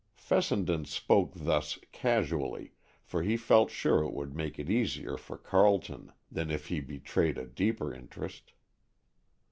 Fessenden 0.15 0.83
spoke 0.85 1.31
thus 1.35 1.77
casually, 1.91 2.73
for 3.03 3.21
he 3.21 3.37
felt 3.37 3.69
sure 3.69 4.01
it 4.01 4.13
would 4.15 4.33
make 4.33 4.57
it 4.57 4.67
easier 4.67 5.15
for 5.15 5.37
Carleton 5.37 6.11
than 6.31 6.49
if 6.49 6.69
he 6.69 6.79
betrayed 6.79 7.37
a 7.37 7.45
deeper 7.45 7.93
interest. 7.93 8.51